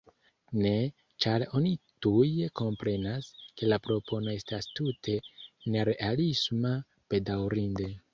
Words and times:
Ne, 0.61 0.69
ĉar 1.25 1.43
oni 1.57 1.73
tuj 2.05 2.29
komprenas, 2.61 3.27
ke 3.61 3.69
la 3.73 3.79
propono 3.89 4.31
estas 4.37 4.69
tute 4.79 5.15
nerealisma- 5.77 6.73
bedaŭrinde. 7.15 7.91